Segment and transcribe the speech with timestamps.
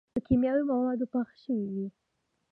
[0.13, 1.87] پۀ کيماوي موادو پاخۀ شوي وي